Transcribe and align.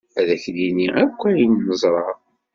Ad 0.19 0.27
ak-nini 0.35 0.87
akk 1.03 1.21
ayen 1.29 1.53
neẓra. 1.57 2.07